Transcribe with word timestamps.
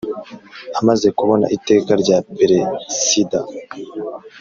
Amaze 0.79 1.07
kubona 1.17 1.45
iteka 1.57 1.91
rya 2.01 2.17
peresida 2.37 3.39